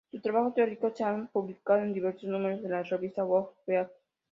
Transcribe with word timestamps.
Sus 0.09 0.19
trabajos 0.23 0.55
teóricos, 0.55 0.93
se 0.97 1.03
han 1.03 1.27
publicado 1.27 1.83
en 1.83 1.93
diversos 1.93 2.23
números 2.27 2.63
de 2.63 2.69
la 2.69 2.81
revista 2.81 3.21
Down 3.21 3.49
Beat. 3.67 3.91